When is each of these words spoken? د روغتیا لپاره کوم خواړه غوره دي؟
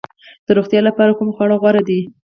د 0.45 0.47
روغتیا 0.57 0.79
لپاره 0.87 1.15
کوم 1.17 1.29
خواړه 1.35 1.55
غوره 1.61 1.81
دي؟ 1.87 1.99